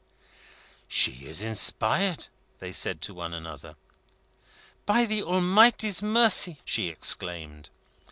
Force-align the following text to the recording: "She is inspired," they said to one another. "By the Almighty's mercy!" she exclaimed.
"She 0.87 1.27
is 1.27 1.43
inspired," 1.43 2.29
they 2.57 2.71
said 2.71 3.01
to 3.01 3.13
one 3.13 3.33
another. 3.35 3.75
"By 4.87 5.05
the 5.05 5.21
Almighty's 5.21 6.01
mercy!" 6.01 6.57
she 6.65 6.87
exclaimed. 6.89 7.69